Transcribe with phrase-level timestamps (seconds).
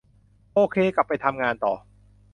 [0.53, 1.73] โอเค กลับไปทำงานต่อ